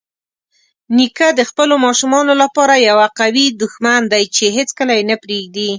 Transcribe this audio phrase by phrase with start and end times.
[0.97, 5.69] نیکه د خپلو ماشومانو لپاره یوه قوي دښمن دی چې هیڅکله یې نه پرېږدي.